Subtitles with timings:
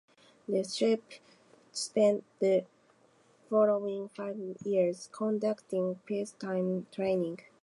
[0.47, 1.03] The ship
[1.71, 2.65] spent the
[3.51, 4.35] following five
[4.65, 7.41] years conducting peacetime training.